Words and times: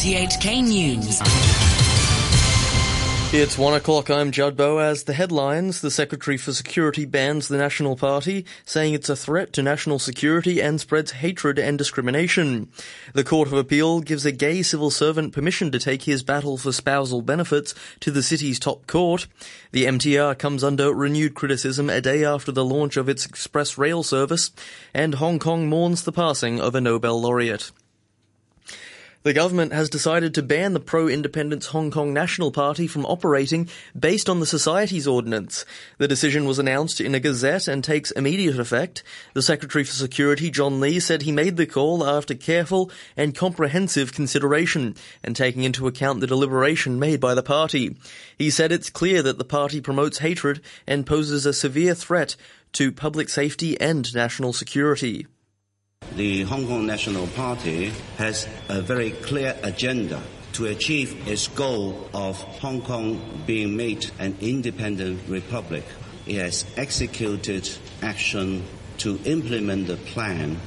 RTHK 0.00 0.62
News. 0.62 1.20
It's 3.34 3.58
one 3.58 3.74
o'clock. 3.74 4.08
I'm 4.08 4.30
Judd 4.30 4.56
Boaz. 4.56 5.02
The 5.02 5.12
headlines 5.12 5.82
The 5.82 5.90
Secretary 5.90 6.38
for 6.38 6.54
Security 6.54 7.04
bans 7.04 7.48
the 7.48 7.58
National 7.58 7.96
Party, 7.96 8.46
saying 8.64 8.94
it's 8.94 9.10
a 9.10 9.14
threat 9.14 9.52
to 9.52 9.62
national 9.62 9.98
security 9.98 10.62
and 10.62 10.80
spreads 10.80 11.10
hatred 11.10 11.58
and 11.58 11.76
discrimination. 11.76 12.70
The 13.12 13.24
Court 13.24 13.48
of 13.48 13.52
Appeal 13.52 14.00
gives 14.00 14.24
a 14.24 14.32
gay 14.32 14.62
civil 14.62 14.90
servant 14.90 15.34
permission 15.34 15.70
to 15.72 15.78
take 15.78 16.04
his 16.04 16.22
battle 16.22 16.56
for 16.56 16.72
spousal 16.72 17.20
benefits 17.20 17.74
to 18.00 18.10
the 18.10 18.22
city's 18.22 18.58
top 18.58 18.86
court. 18.86 19.26
The 19.72 19.84
MTR 19.84 20.38
comes 20.38 20.64
under 20.64 20.94
renewed 20.94 21.34
criticism 21.34 21.90
a 21.90 22.00
day 22.00 22.24
after 22.24 22.52
the 22.52 22.64
launch 22.64 22.96
of 22.96 23.10
its 23.10 23.26
express 23.26 23.76
rail 23.76 24.02
service, 24.02 24.50
and 24.94 25.16
Hong 25.16 25.38
Kong 25.38 25.68
mourns 25.68 26.04
the 26.04 26.10
passing 26.12 26.58
of 26.58 26.74
a 26.74 26.80
Nobel 26.80 27.20
laureate. 27.20 27.70
The 29.22 29.34
government 29.34 29.74
has 29.74 29.90
decided 29.90 30.32
to 30.34 30.42
ban 30.42 30.72
the 30.72 30.80
pro-independence 30.80 31.66
Hong 31.66 31.90
Kong 31.90 32.14
National 32.14 32.50
Party 32.50 32.86
from 32.86 33.04
operating 33.04 33.68
based 33.98 34.30
on 34.30 34.40
the 34.40 34.46
Societies 34.46 35.06
Ordinance. 35.06 35.66
The 35.98 36.08
decision 36.08 36.46
was 36.46 36.58
announced 36.58 37.02
in 37.02 37.14
a 37.14 37.20
gazette 37.20 37.68
and 37.68 37.84
takes 37.84 38.10
immediate 38.12 38.58
effect. 38.58 39.02
The 39.34 39.42
Secretary 39.42 39.84
for 39.84 39.92
Security, 39.92 40.50
John 40.50 40.80
Lee, 40.80 41.00
said 41.00 41.20
he 41.20 41.32
made 41.32 41.58
the 41.58 41.66
call 41.66 42.02
after 42.02 42.34
careful 42.34 42.90
and 43.14 43.34
comprehensive 43.34 44.14
consideration 44.14 44.96
and 45.22 45.36
taking 45.36 45.64
into 45.64 45.86
account 45.86 46.20
the 46.20 46.26
deliberation 46.26 46.98
made 46.98 47.20
by 47.20 47.34
the 47.34 47.42
party. 47.42 47.98
He 48.38 48.48
said 48.48 48.72
it's 48.72 48.88
clear 48.88 49.20
that 49.20 49.36
the 49.36 49.44
party 49.44 49.82
promotes 49.82 50.20
hatred 50.20 50.62
and 50.86 51.06
poses 51.06 51.44
a 51.44 51.52
severe 51.52 51.94
threat 51.94 52.36
to 52.72 52.90
public 52.90 53.28
safety 53.28 53.78
and 53.78 54.14
national 54.14 54.54
security. 54.54 55.26
The 56.16 56.42
Hong 56.42 56.66
Kong 56.66 56.86
National 56.86 57.28
Party 57.28 57.92
has 58.18 58.48
a 58.68 58.82
very 58.82 59.10
clear 59.10 59.56
agenda 59.62 60.20
to 60.54 60.66
achieve 60.66 61.26
its 61.26 61.46
goal 61.46 62.10
of 62.12 62.36
Hong 62.60 62.82
Kong 62.82 63.42
being 63.46 63.76
made 63.76 64.10
an 64.18 64.36
independent 64.40 65.20
republic. 65.28 65.84
It 66.26 66.34
has 66.34 66.66
executed 66.76 67.70
action 68.02 68.64
to 68.98 69.20
implement 69.24 69.86
the 69.86 69.96
plan. 69.96 70.58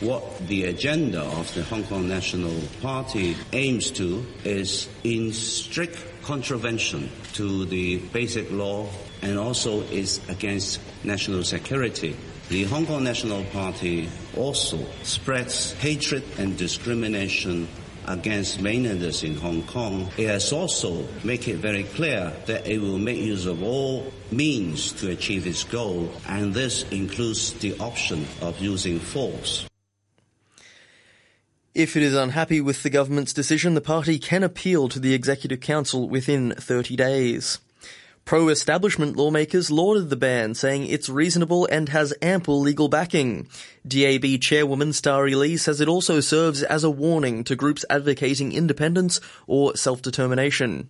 What 0.00 0.46
the 0.46 0.66
agenda 0.66 1.22
of 1.22 1.52
the 1.54 1.64
Hong 1.64 1.82
Kong 1.84 2.06
National 2.06 2.60
Party 2.82 3.36
aims 3.52 3.90
to 3.92 4.24
is 4.44 4.86
in 5.02 5.32
strict 5.32 5.98
contravention 6.22 7.10
to 7.32 7.64
the 7.64 7.98
basic 8.12 8.52
law 8.52 8.88
and 9.22 9.38
also 9.38 9.80
is 9.80 10.20
against 10.28 10.78
national 11.04 11.42
security. 11.42 12.16
The 12.48 12.64
Hong 12.64 12.86
Kong 12.86 13.02
National 13.02 13.44
Party 13.44 14.08
also 14.36 14.78
spreads 15.02 15.72
hatred 15.74 16.22
and 16.38 16.56
discrimination 16.56 17.68
against 18.06 18.60
mainlanders 18.60 19.22
in 19.22 19.36
Hong 19.36 19.62
Kong. 19.62 20.10
It 20.16 20.26
has 20.26 20.52
also 20.52 21.06
made 21.22 21.46
it 21.46 21.56
very 21.56 21.84
clear 21.84 22.32
that 22.46 22.66
it 22.66 22.80
will 22.80 22.98
make 22.98 23.18
use 23.18 23.46
of 23.46 23.62
all 23.62 24.12
means 24.30 24.92
to 24.92 25.10
achieve 25.10 25.46
its 25.46 25.64
goal, 25.64 26.10
and 26.26 26.52
this 26.52 26.82
includes 26.90 27.52
the 27.54 27.78
option 27.78 28.26
of 28.40 28.58
using 28.60 28.98
force. 28.98 29.66
If 31.72 31.96
it 31.96 32.02
is 32.02 32.14
unhappy 32.14 32.60
with 32.60 32.82
the 32.82 32.90
government's 32.90 33.32
decision, 33.32 33.74
the 33.74 33.80
party 33.80 34.18
can 34.18 34.42
appeal 34.42 34.88
to 34.88 34.98
the 34.98 35.14
Executive 35.14 35.60
Council 35.60 36.08
within 36.08 36.52
30 36.52 36.96
days. 36.96 37.60
Pro-establishment 38.24 39.16
lawmakers 39.16 39.70
lauded 39.70 40.08
the 40.08 40.16
ban, 40.16 40.54
saying 40.54 40.86
it's 40.86 41.08
reasonable 41.08 41.66
and 41.66 41.88
has 41.88 42.14
ample 42.22 42.60
legal 42.60 42.88
backing. 42.88 43.48
DAB 43.86 44.40
chairwoman 44.40 44.92
Starry 44.92 45.34
Lee 45.34 45.56
says 45.56 45.80
it 45.80 45.88
also 45.88 46.20
serves 46.20 46.62
as 46.62 46.84
a 46.84 46.90
warning 46.90 47.42
to 47.44 47.56
groups 47.56 47.84
advocating 47.90 48.52
independence 48.52 49.20
or 49.46 49.76
self-determination. 49.76 50.88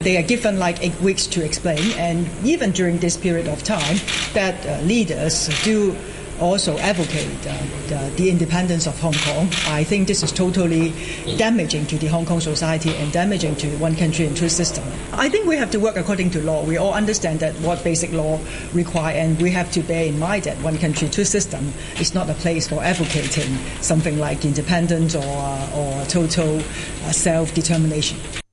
They 0.00 0.16
are 0.16 0.22
given 0.22 0.58
like 0.58 0.82
eight 0.82 1.00
weeks 1.00 1.26
to 1.28 1.44
explain, 1.44 1.92
and 1.92 2.28
even 2.44 2.72
during 2.72 2.98
this 2.98 3.16
period 3.16 3.46
of 3.46 3.62
time, 3.62 3.96
that 4.34 4.66
uh, 4.66 4.82
leaders 4.82 5.48
do 5.62 5.96
also 6.40 6.76
advocate 6.78 7.28
uh, 7.46 7.56
the, 7.88 8.12
the, 8.16 8.30
independence 8.30 8.86
of 8.86 8.98
Hong 9.00 9.14
Kong. 9.14 9.48
I 9.66 9.84
think 9.84 10.08
this 10.08 10.22
is 10.22 10.32
totally 10.32 10.92
damaging 11.36 11.86
to 11.86 11.98
the 11.98 12.06
Hong 12.06 12.26
Kong 12.26 12.40
society 12.40 12.94
and 12.96 13.12
damaging 13.12 13.56
to 13.56 13.68
one 13.78 13.94
country 13.96 14.26
and 14.26 14.36
two 14.36 14.48
system. 14.48 14.84
I 15.12 15.28
think 15.28 15.46
we 15.46 15.56
have 15.56 15.70
to 15.72 15.78
work 15.78 15.96
according 15.96 16.30
to 16.30 16.42
law. 16.42 16.64
We 16.64 16.76
all 16.76 16.92
understand 16.92 17.40
that 17.40 17.54
what 17.56 17.84
basic 17.84 18.12
law 18.12 18.40
require, 18.72 19.16
and 19.16 19.40
we 19.40 19.50
have 19.50 19.70
to 19.72 19.82
bear 19.82 20.06
in 20.06 20.18
mind 20.18 20.44
that 20.44 20.56
one 20.58 20.78
country, 20.78 21.08
two 21.08 21.24
system 21.24 21.72
is 21.98 22.14
not 22.14 22.28
a 22.28 22.34
place 22.34 22.68
for 22.68 22.82
advocating 22.82 23.56
something 23.80 24.18
like 24.18 24.44
independence 24.44 25.14
or, 25.14 25.68
or 25.74 26.04
total 26.06 26.58
uh, 26.58 27.12
self-determination. 27.12 28.43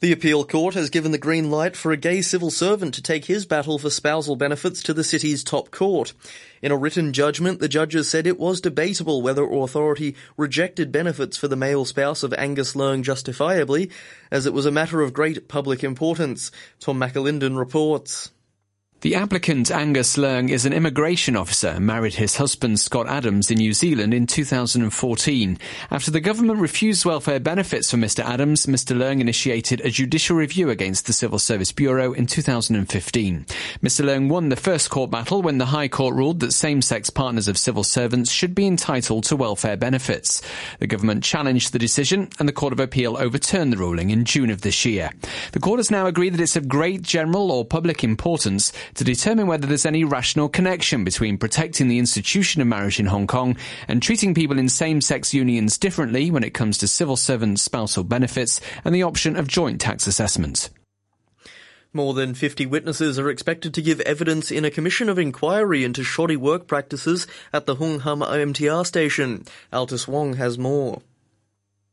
The 0.00 0.12
appeal 0.12 0.46
court 0.46 0.72
has 0.76 0.88
given 0.88 1.12
the 1.12 1.18
green 1.18 1.50
light 1.50 1.76
for 1.76 1.92
a 1.92 1.96
gay 1.98 2.22
civil 2.22 2.50
servant 2.50 2.94
to 2.94 3.02
take 3.02 3.26
his 3.26 3.44
battle 3.44 3.78
for 3.78 3.90
spousal 3.90 4.34
benefits 4.34 4.82
to 4.84 4.94
the 4.94 5.04
city's 5.04 5.44
top 5.44 5.70
court. 5.70 6.14
In 6.62 6.72
a 6.72 6.76
written 6.76 7.12
judgment, 7.12 7.60
the 7.60 7.68
judges 7.68 8.08
said 8.08 8.26
it 8.26 8.38
was 8.38 8.62
debatable 8.62 9.20
whether 9.20 9.44
authority 9.44 10.16
rejected 10.38 10.90
benefits 10.90 11.36
for 11.36 11.48
the 11.48 11.56
male 11.56 11.84
spouse 11.84 12.22
of 12.22 12.32
Angus 12.32 12.72
Leung 12.72 13.02
justifiably, 13.02 13.90
as 14.30 14.46
it 14.46 14.54
was 14.54 14.64
a 14.64 14.70
matter 14.70 15.02
of 15.02 15.12
great 15.12 15.48
public 15.48 15.84
importance. 15.84 16.50
Tom 16.78 16.98
McAlinden 16.98 17.58
reports. 17.58 18.30
The 19.02 19.14
applicant, 19.14 19.70
Angus 19.70 20.18
Leung, 20.18 20.50
is 20.50 20.66
an 20.66 20.74
immigration 20.74 21.34
officer 21.34 21.80
married 21.80 22.12
his 22.12 22.36
husband, 22.36 22.80
Scott 22.80 23.08
Adams, 23.08 23.50
in 23.50 23.56
New 23.56 23.72
Zealand 23.72 24.12
in 24.12 24.26
2014. 24.26 25.58
After 25.90 26.10
the 26.10 26.20
government 26.20 26.60
refused 26.60 27.06
welfare 27.06 27.40
benefits 27.40 27.90
for 27.90 27.96
Mr. 27.96 28.22
Adams, 28.22 28.66
Mr. 28.66 28.94
Leung 28.94 29.22
initiated 29.22 29.80
a 29.80 29.88
judicial 29.88 30.36
review 30.36 30.68
against 30.68 31.06
the 31.06 31.14
Civil 31.14 31.38
Service 31.38 31.72
Bureau 31.72 32.12
in 32.12 32.26
2015. 32.26 33.46
Mr. 33.82 34.04
Leung 34.04 34.28
won 34.28 34.50
the 34.50 34.54
first 34.56 34.90
court 34.90 35.10
battle 35.10 35.40
when 35.40 35.56
the 35.56 35.64
High 35.64 35.88
Court 35.88 36.14
ruled 36.14 36.40
that 36.40 36.52
same-sex 36.52 37.08
partners 37.08 37.48
of 37.48 37.56
civil 37.56 37.84
servants 37.84 38.30
should 38.30 38.54
be 38.54 38.66
entitled 38.66 39.24
to 39.24 39.34
welfare 39.34 39.78
benefits. 39.78 40.42
The 40.78 40.86
government 40.86 41.24
challenged 41.24 41.72
the 41.72 41.78
decision 41.78 42.28
and 42.38 42.46
the 42.46 42.52
Court 42.52 42.74
of 42.74 42.80
Appeal 42.80 43.16
overturned 43.16 43.72
the 43.72 43.78
ruling 43.78 44.10
in 44.10 44.26
June 44.26 44.50
of 44.50 44.60
this 44.60 44.84
year. 44.84 45.08
The 45.52 45.60
court 45.60 45.78
has 45.78 45.90
now 45.90 46.04
agreed 46.04 46.34
that 46.34 46.42
it's 46.42 46.56
of 46.56 46.68
great 46.68 47.00
general 47.00 47.50
or 47.50 47.64
public 47.64 48.04
importance 48.04 48.74
to 48.94 49.04
determine 49.04 49.46
whether 49.46 49.66
there's 49.66 49.86
any 49.86 50.04
rational 50.04 50.48
connection 50.48 51.04
between 51.04 51.38
protecting 51.38 51.88
the 51.88 51.98
institution 51.98 52.60
of 52.60 52.68
marriage 52.68 53.00
in 53.00 53.06
Hong 53.06 53.26
Kong 53.26 53.56
and 53.88 54.02
treating 54.02 54.34
people 54.34 54.58
in 54.58 54.68
same-sex 54.68 55.32
unions 55.34 55.78
differently 55.78 56.30
when 56.30 56.44
it 56.44 56.54
comes 56.54 56.78
to 56.78 56.88
civil 56.88 57.16
servants' 57.16 57.62
spousal 57.62 58.04
benefits 58.04 58.60
and 58.84 58.94
the 58.94 59.02
option 59.02 59.36
of 59.36 59.48
joint 59.48 59.80
tax 59.80 60.06
assessments. 60.06 60.70
More 61.92 62.14
than 62.14 62.34
50 62.34 62.66
witnesses 62.66 63.18
are 63.18 63.28
expected 63.28 63.74
to 63.74 63.82
give 63.82 64.00
evidence 64.02 64.52
in 64.52 64.64
a 64.64 64.70
commission 64.70 65.08
of 65.08 65.18
inquiry 65.18 65.82
into 65.84 66.04
shoddy 66.04 66.36
work 66.36 66.68
practices 66.68 67.26
at 67.52 67.66
the 67.66 67.74
Hung 67.74 67.98
Hom 68.00 68.20
MTR 68.20 68.86
station. 68.86 69.44
Altus 69.72 70.06
Wong 70.06 70.34
has 70.34 70.56
more. 70.56 71.02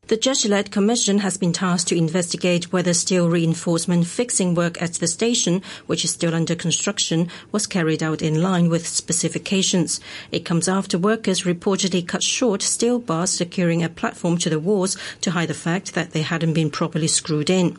The 0.07 0.15
judge-led 0.15 0.71
commission 0.71 1.17
has 1.17 1.35
been 1.35 1.51
tasked 1.51 1.89
to 1.89 1.97
investigate 1.97 2.71
whether 2.71 2.93
steel 2.93 3.29
reinforcement 3.29 4.07
fixing 4.07 4.55
work 4.55 4.81
at 4.81 4.93
the 4.93 5.07
station, 5.07 5.61
which 5.85 6.05
is 6.05 6.11
still 6.11 6.33
under 6.33 6.55
construction, 6.55 7.27
was 7.51 7.67
carried 7.67 8.01
out 8.01 8.21
in 8.21 8.41
line 8.41 8.69
with 8.69 8.87
specifications. 8.87 9.99
It 10.31 10.45
comes 10.45 10.69
after 10.69 10.97
workers 10.97 11.43
reportedly 11.43 12.07
cut 12.07 12.23
short 12.23 12.61
steel 12.61 12.99
bars 12.99 13.31
securing 13.31 13.83
a 13.83 13.89
platform 13.89 14.37
to 14.37 14.49
the 14.49 14.61
walls 14.61 14.95
to 15.19 15.31
hide 15.31 15.49
the 15.49 15.53
fact 15.53 15.93
that 15.93 16.11
they 16.11 16.21
hadn't 16.21 16.53
been 16.53 16.71
properly 16.71 17.07
screwed 17.07 17.49
in. 17.49 17.77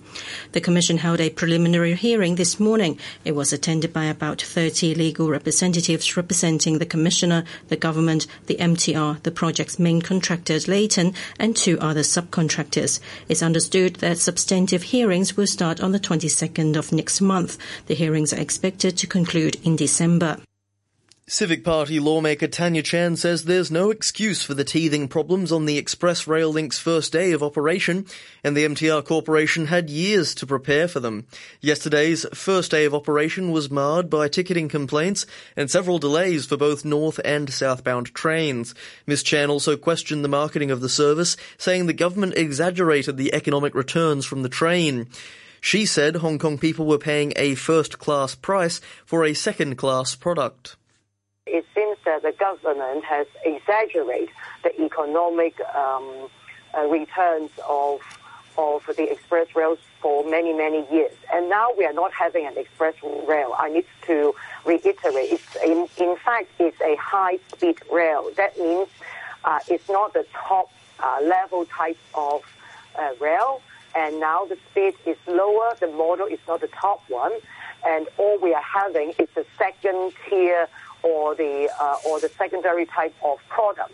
The 0.52 0.60
commission 0.60 0.98
held 0.98 1.22
a 1.22 1.30
preliminary 1.30 1.94
hearing 1.94 2.34
this 2.34 2.60
morning. 2.60 2.98
It 3.24 3.36
was 3.36 3.54
attended 3.54 3.94
by 3.94 4.04
about 4.04 4.42
30 4.42 4.94
legal 4.96 5.30
representatives 5.30 6.14
representing 6.14 6.76
the 6.76 6.84
commissioner, 6.84 7.44
the 7.68 7.76
government, 7.76 8.26
the 8.48 8.56
MTR, 8.56 9.22
the 9.22 9.30
project's 9.30 9.78
main 9.78 10.02
contractors, 10.02 10.68
Leighton, 10.68 11.14
and 11.38 11.56
two 11.56 11.78
other 11.80 12.02
subcontractors. 12.18 13.00
It's 13.28 13.42
understood 13.42 13.96
that 13.96 14.18
substantive 14.18 14.82
hearings 14.82 15.36
will 15.36 15.46
start 15.46 15.80
on 15.80 15.92
the 15.92 16.00
22nd 16.00 16.76
of 16.76 16.92
next 16.92 17.20
month. 17.20 17.58
The 17.86 17.94
hearings 17.94 18.32
are 18.32 18.40
expected 18.40 18.96
to 18.98 19.06
conclude 19.06 19.56
in 19.64 19.76
December. 19.76 20.38
Civic 21.30 21.62
Party 21.62 22.00
lawmaker 22.00 22.46
Tanya 22.46 22.80
Chan 22.82 23.16
says 23.16 23.44
there's 23.44 23.70
no 23.70 23.90
excuse 23.90 24.42
for 24.42 24.54
the 24.54 24.64
teething 24.64 25.08
problems 25.08 25.52
on 25.52 25.66
the 25.66 25.76
Express 25.76 26.26
Rail 26.26 26.50
Link's 26.50 26.78
first 26.78 27.12
day 27.12 27.32
of 27.32 27.42
operation, 27.42 28.06
and 28.42 28.56
the 28.56 28.64
MTR 28.64 29.04
Corporation 29.04 29.66
had 29.66 29.90
years 29.90 30.34
to 30.36 30.46
prepare 30.46 30.88
for 30.88 31.00
them. 31.00 31.26
Yesterday's 31.60 32.24
first 32.32 32.70
day 32.70 32.86
of 32.86 32.94
operation 32.94 33.50
was 33.50 33.70
marred 33.70 34.08
by 34.08 34.26
ticketing 34.26 34.70
complaints 34.70 35.26
and 35.54 35.70
several 35.70 35.98
delays 35.98 36.46
for 36.46 36.56
both 36.56 36.86
north 36.86 37.20
and 37.26 37.52
southbound 37.52 38.14
trains. 38.14 38.74
Ms. 39.06 39.22
Chan 39.22 39.50
also 39.50 39.76
questioned 39.76 40.24
the 40.24 40.28
marketing 40.28 40.70
of 40.70 40.80
the 40.80 40.88
service, 40.88 41.36
saying 41.58 41.84
the 41.84 41.92
government 41.92 42.38
exaggerated 42.38 43.18
the 43.18 43.34
economic 43.34 43.74
returns 43.74 44.24
from 44.24 44.42
the 44.42 44.48
train. 44.48 45.06
She 45.60 45.84
said 45.84 46.16
Hong 46.16 46.38
Kong 46.38 46.56
people 46.56 46.86
were 46.86 46.96
paying 46.96 47.34
a 47.36 47.54
first 47.54 47.98
class 47.98 48.34
price 48.34 48.80
for 49.04 49.26
a 49.26 49.34
second 49.34 49.76
class 49.76 50.14
product 50.14 50.76
it 51.48 51.66
seems 51.74 51.98
that 52.04 52.22
the 52.22 52.32
government 52.32 53.04
has 53.04 53.26
exaggerated 53.44 54.30
the 54.62 54.80
economic 54.82 55.60
um, 55.74 56.28
uh, 56.76 56.86
returns 56.86 57.50
of 57.68 58.00
of 58.58 58.84
the 58.96 59.10
express 59.10 59.54
rails 59.54 59.78
for 60.00 60.28
many, 60.28 60.52
many 60.52 60.84
years. 60.92 61.12
And 61.32 61.48
now 61.48 61.68
we 61.78 61.84
are 61.84 61.92
not 61.92 62.12
having 62.12 62.44
an 62.44 62.58
express 62.58 62.94
rail. 63.02 63.54
I 63.56 63.68
need 63.68 63.86
to 64.06 64.34
reiterate. 64.64 65.32
It's 65.32 65.56
in, 65.64 65.88
in 65.96 66.16
fact, 66.16 66.50
it's 66.58 66.80
a 66.80 66.96
high-speed 66.96 67.78
rail. 67.90 68.30
That 68.36 68.58
means 68.58 68.88
uh, 69.44 69.60
it's 69.68 69.88
not 69.88 70.12
the 70.12 70.26
top 70.34 70.72
uh, 70.98 71.18
level 71.22 71.66
type 71.66 71.98
of 72.14 72.42
uh, 72.98 73.12
rail. 73.20 73.62
And 73.94 74.18
now 74.18 74.44
the 74.44 74.58
speed 74.70 74.94
is 75.06 75.16
lower. 75.28 75.76
The 75.78 75.86
model 75.86 76.26
is 76.26 76.40
not 76.48 76.60
the 76.60 76.68
top 76.68 77.02
one. 77.08 77.32
And 77.86 78.08
all 78.18 78.38
we 78.40 78.54
are 78.54 78.62
having 78.62 79.10
is 79.18 79.28
the 79.36 79.46
second 79.56 80.12
tier 80.28 80.68
or 81.08 81.34
the, 81.34 81.70
uh, 81.80 81.96
or 82.06 82.20
the 82.20 82.28
secondary 82.38 82.86
type 82.86 83.14
of 83.24 83.38
product. 83.48 83.92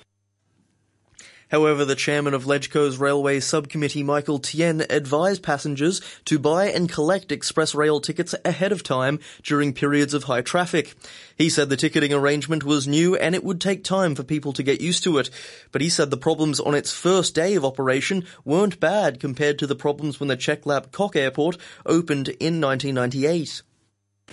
However, 1.55 1.84
the 1.84 1.94
chairman 1.94 2.34
of 2.34 2.46
LegCo's 2.46 2.99
railway 2.99 3.38
subcommittee, 3.38 4.02
Michael 4.02 4.40
Tien, 4.40 4.84
advised 4.90 5.43
passengers 5.43 6.00
to 6.25 6.38
buy 6.38 6.66
and 6.66 6.90
collect 6.90 7.31
express 7.31 7.76
rail 7.76 8.00
tickets 8.00 8.34
ahead 8.44 8.72
of 8.72 8.82
time 8.82 9.20
during 9.43 9.72
periods 9.72 10.14
of 10.14 10.25
high 10.25 10.40
traffic. 10.40 10.94
He 11.37 11.49
said 11.49 11.69
the 11.69 11.76
ticketing 11.76 12.12
arrangement 12.12 12.64
was 12.64 12.88
new 12.88 13.14
and 13.14 13.37
it 13.37 13.44
would 13.44 13.61
take 13.61 13.84
time 13.84 14.16
for 14.16 14.25
people 14.25 14.52
to 14.55 14.64
get 14.64 14.81
used 14.81 15.05
to 15.05 15.19
it. 15.19 15.31
But 15.70 15.81
he 15.81 15.90
said 15.90 16.11
the 16.11 16.16
problems 16.16 16.58
on 16.58 16.75
its 16.75 16.93
first 16.93 17.37
day 17.37 17.55
of 17.55 17.64
operation 17.64 18.25
weren't 18.44 18.81
bad 18.81 19.20
compared 19.20 19.58
to 19.61 19.69
the 19.69 19.76
problems 19.76 20.19
when 20.19 20.28
the 20.28 20.37
Chek 20.37 20.66
Lap 20.66 20.90
Kok 20.90 21.14
Airport 21.14 21.56
opened 21.87 22.31
in 22.31 22.61
1998. 22.61 23.62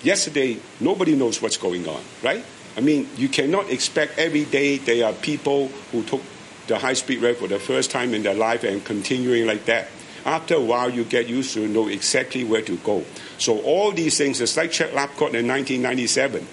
Yesterday, 0.02 0.58
nobody 0.80 1.16
knows 1.16 1.40
what's 1.40 1.58
going 1.58 1.88
on, 1.88 2.02
right? 2.24 2.44
I 2.78 2.82
mean, 2.82 3.10
you 3.18 3.28
cannot 3.28 3.70
expect 3.70 4.18
every 4.18 4.46
day 4.46 4.78
there 4.78 5.06
are 5.06 5.14
people 5.14 5.68
who 5.92 6.04
took 6.04 6.22
the 6.68 6.80
high 6.80 6.94
speed 6.94 7.22
rail 7.22 7.36
for 7.36 7.48
the 7.48 7.60
first 7.60 7.92
time 7.92 8.14
in 8.14 8.24
their 8.24 8.34
life 8.34 8.64
and 8.64 8.84
continuing 8.84 9.46
like 9.46 9.66
that. 9.66 9.88
After 10.26 10.56
a 10.56 10.62
while, 10.62 10.90
you 10.90 11.04
get 11.04 11.28
used 11.28 11.54
to 11.56 11.68
know 11.68 11.88
exactly 11.88 12.44
where 12.44 12.62
to 12.62 12.78
go. 12.78 13.04
So 13.38 13.60
all 13.62 13.92
these 13.92 14.18
things, 14.18 14.40
it's 14.40 14.56
like 14.56 14.72
Chek 14.72 14.94
Lap 14.94 15.10
Kok 15.12 15.34
in 15.34 15.48
1997. 15.48 16.48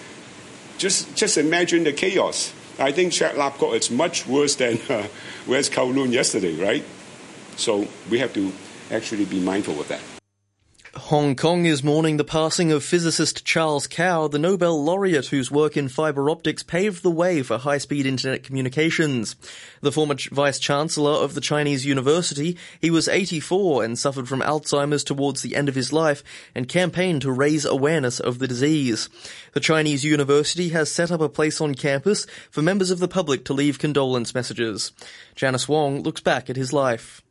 Just, 0.79 1.15
just 1.15 1.37
imagine 1.37 1.85
the 1.85 1.93
chaos. 1.93 2.53
I 2.79 2.93
think 2.93 3.13
Chek 3.13 3.37
Lap 3.37 3.59
Kok 3.59 3.75
is 3.75 3.91
much 3.91 4.27
worse 4.27 4.55
than 4.57 4.79
uh, 4.89 5.07
West 5.47 5.73
Kowloon 5.73 6.13
yesterday, 6.13 6.55
right? 6.55 6.85
So 7.57 7.87
we 8.11 8.19
have 8.21 8.33
to 8.35 8.53
actually 8.91 9.27
be 9.27 9.41
mindful 9.41 9.79
of 9.81 9.89
that. 9.89 10.18
Hong 10.95 11.37
Kong 11.37 11.67
is 11.67 11.85
mourning 11.85 12.17
the 12.17 12.25
passing 12.25 12.73
of 12.73 12.83
physicist 12.83 13.45
Charles 13.45 13.87
Kao, 13.87 14.27
the 14.27 14.39
Nobel 14.39 14.83
laureate 14.83 15.27
whose 15.27 15.51
work 15.51 15.77
in 15.77 15.89
fiber 15.89 16.31
optics 16.31 16.63
paved 16.63 17.03
the 17.03 17.11
way 17.11 17.43
for 17.43 17.59
high-speed 17.59 18.07
internet 18.07 18.43
communications. 18.43 19.37
The 19.83 19.93
former 19.93 20.17
vice 20.31 20.59
chancellor 20.59 21.13
of 21.13 21.35
the 21.35 21.43
Chinese 21.43 21.85
university, 21.85 22.57
he 22.81 22.91
was 22.91 23.07
84 23.07 23.85
and 23.85 23.99
suffered 23.99 24.29
from 24.29 24.41
Alzheimer's 24.41 25.05
towards 25.05 25.43
the 25.43 25.57
end 25.57 25.69
of 25.69 25.75
his 25.75 25.93
life 25.93 26.25
and 26.55 26.69
campaigned 26.69 27.21
to 27.23 27.33
raise 27.33 27.67
awareness 27.67 28.19
of 28.19 28.39
the 28.39 28.49
disease. 28.49 29.11
The 29.53 29.61
Chinese 29.61 30.05
university 30.05 30.71
has 30.71 30.91
set 30.91 31.11
up 31.11 31.21
a 31.21 31.29
place 31.29 31.61
on 31.61 31.75
campus 31.75 32.27
for 32.51 32.63
members 32.63 32.91
of 32.91 32.99
the 32.99 33.09
public 33.09 33.45
to 33.45 33.53
leave 33.53 33.79
condolence 33.79 34.35
messages. 34.35 34.93
Janice 35.35 35.69
Wong 35.69 36.03
looks 36.03 36.23
back 36.23 36.49
at 36.49 36.57
his 36.57 36.73
life. 36.73 37.23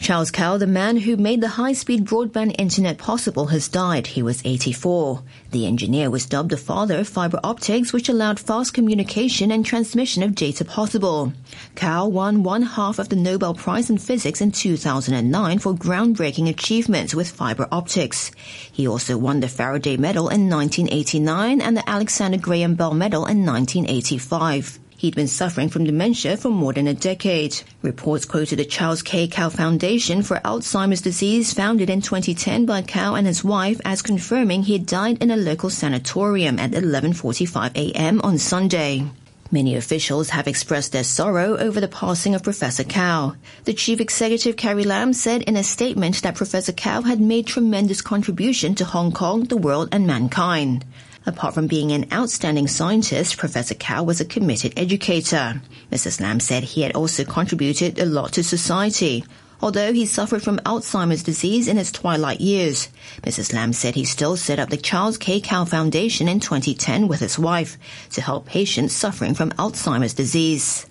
Charles 0.00 0.32
Kao, 0.32 0.58
the 0.58 0.66
man 0.66 0.98
who 0.98 1.16
made 1.16 1.40
the 1.40 1.48
high-speed 1.48 2.04
broadband 2.04 2.56
internet 2.58 2.98
possible, 2.98 3.46
has 3.46 3.68
died. 3.68 4.08
He 4.08 4.22
was 4.22 4.42
84. 4.44 5.22
The 5.50 5.64
engineer 5.66 6.10
was 6.10 6.26
dubbed 6.26 6.50
the 6.50 6.58
father 6.58 6.98
of 6.98 7.08
fiber 7.08 7.40
optics, 7.42 7.92
which 7.92 8.10
allowed 8.10 8.38
fast 8.38 8.74
communication 8.74 9.50
and 9.50 9.64
transmission 9.64 10.22
of 10.22 10.34
data 10.34 10.64
possible. 10.64 11.32
Kao 11.74 12.08
won 12.08 12.42
one 12.42 12.62
half 12.62 12.98
of 12.98 13.08
the 13.08 13.16
Nobel 13.16 13.54
Prize 13.54 13.88
in 13.88 13.96
Physics 13.96 14.42
in 14.42 14.50
2009 14.50 15.60
for 15.60 15.72
groundbreaking 15.72 16.50
achievements 16.50 17.14
with 17.14 17.30
fiber 17.30 17.66
optics. 17.72 18.30
He 18.72 18.86
also 18.86 19.16
won 19.16 19.40
the 19.40 19.48
Faraday 19.48 19.96
Medal 19.96 20.28
in 20.28 20.50
1989 20.50 21.62
and 21.62 21.76
the 21.76 21.88
Alexander 21.88 22.36
Graham 22.36 22.74
Bell 22.74 22.92
Medal 22.92 23.24
in 23.26 23.46
1985. 23.46 24.80
He'd 25.04 25.14
been 25.14 25.28
suffering 25.28 25.68
from 25.68 25.84
dementia 25.84 26.38
for 26.38 26.48
more 26.48 26.72
than 26.72 26.86
a 26.86 26.94
decade. 26.94 27.60
Reports 27.82 28.24
quoted 28.24 28.58
the 28.58 28.64
Charles 28.64 29.02
K. 29.02 29.28
Kao 29.28 29.50
Foundation 29.50 30.22
for 30.22 30.40
Alzheimer's 30.46 31.02
Disease 31.02 31.52
founded 31.52 31.90
in 31.90 32.00
2010 32.00 32.64
by 32.64 32.80
Kao 32.80 33.14
and 33.14 33.26
his 33.26 33.44
wife 33.44 33.78
as 33.84 34.00
confirming 34.00 34.62
he 34.62 34.78
died 34.78 35.22
in 35.22 35.30
a 35.30 35.36
local 35.36 35.68
sanatorium 35.68 36.58
at 36.58 36.70
11.45 36.70 37.76
a.m. 37.76 38.22
on 38.22 38.38
Sunday. 38.38 39.04
Many 39.50 39.76
officials 39.76 40.30
have 40.30 40.48
expressed 40.48 40.92
their 40.92 41.04
sorrow 41.04 41.58
over 41.58 41.82
the 41.82 41.86
passing 41.86 42.34
of 42.34 42.42
Professor 42.42 42.82
Kao. 42.82 43.34
The 43.64 43.74
chief 43.74 44.00
executive 44.00 44.56
Carrie 44.56 44.84
Lam 44.84 45.12
said 45.12 45.42
in 45.42 45.56
a 45.56 45.62
statement 45.62 46.22
that 46.22 46.34
Professor 46.34 46.72
Kao 46.72 47.02
had 47.02 47.20
made 47.20 47.46
tremendous 47.46 48.00
contribution 48.00 48.74
to 48.76 48.86
Hong 48.86 49.12
Kong, 49.12 49.44
the 49.44 49.58
world 49.58 49.90
and 49.92 50.06
mankind. 50.06 50.86
Apart 51.26 51.54
from 51.54 51.66
being 51.66 51.92
an 51.92 52.06
outstanding 52.12 52.68
scientist, 52.68 53.38
Professor 53.38 53.74
Kao 53.74 54.02
was 54.02 54.20
a 54.20 54.26
committed 54.26 54.74
educator. 54.76 55.62
Mrs. 55.90 56.20
Lam 56.20 56.38
said 56.38 56.64
he 56.64 56.82
had 56.82 56.94
also 56.94 57.24
contributed 57.24 57.98
a 57.98 58.04
lot 58.04 58.32
to 58.32 58.44
society. 58.44 59.24
Although 59.62 59.94
he 59.94 60.04
suffered 60.04 60.42
from 60.42 60.58
Alzheimer's 60.66 61.22
disease 61.22 61.68
in 61.68 61.78
his 61.78 61.90
twilight 61.90 62.42
years, 62.42 62.88
Mrs. 63.22 63.54
Lam 63.54 63.72
said 63.72 63.94
he 63.94 64.04
still 64.04 64.36
set 64.36 64.58
up 64.58 64.68
the 64.68 64.76
Charles 64.76 65.16
K. 65.16 65.40
Kao 65.40 65.64
Foundation 65.64 66.28
in 66.28 66.40
2010 66.40 67.08
with 67.08 67.20
his 67.20 67.38
wife 67.38 67.78
to 68.10 68.20
help 68.20 68.44
patients 68.44 68.94
suffering 68.94 69.32
from 69.32 69.52
Alzheimer's 69.52 70.12
disease. 70.12 70.84